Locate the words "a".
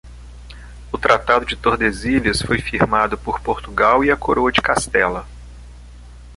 4.09-4.17